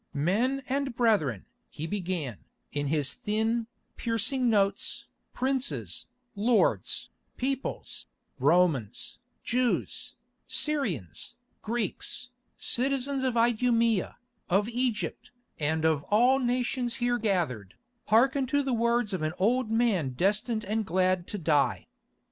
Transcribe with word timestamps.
"Men 0.15 0.63
and 0.67 0.95
brethren," 0.95 1.45
he 1.69 1.85
began, 1.85 2.39
in 2.71 2.87
his 2.87 3.13
thin, 3.13 3.67
piercing 3.97 4.49
notes, 4.49 5.05
"princes, 5.31 6.07
lords, 6.33 7.11
peoples, 7.37 8.07
Romans, 8.39 9.19
Jews, 9.43 10.15
Syrians, 10.47 11.35
Greeks, 11.61 12.31
citizens 12.57 13.23
of 13.23 13.35
Idumæa, 13.35 14.15
of 14.49 14.67
Egypt, 14.69 15.29
and 15.59 15.85
of 15.85 16.01
all 16.05 16.39
nations 16.39 16.95
here 16.95 17.19
gathered, 17.19 17.75
hearken 18.07 18.47
to 18.47 18.63
the 18.63 18.73
words 18.73 19.13
of 19.13 19.21
an 19.21 19.33
old 19.37 19.69
man 19.69 20.13
destined 20.15 20.65
and 20.65 20.83
glad 20.83 21.27
to 21.27 21.37
die. 21.37 21.85